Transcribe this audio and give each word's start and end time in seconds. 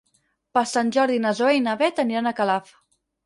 Per 0.57 0.61
Sant 0.69 0.89
Jordi 0.95 1.19
na 1.27 1.33
Zoè 1.39 1.53
i 1.57 1.61
na 1.67 1.77
Bet 1.83 2.03
aniran 2.05 2.31
a 2.31 2.35
Calaf. 2.43 2.73